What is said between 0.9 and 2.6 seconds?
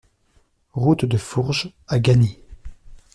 de Fourges à Gasny